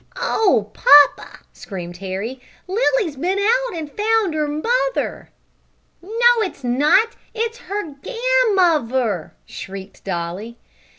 [0.19, 5.29] "Oh papa!" screamed Harry, "Lilly's been out an' found her mother!"
[6.01, 10.57] "No, it's not it's her gan muver," shrieked Dolly.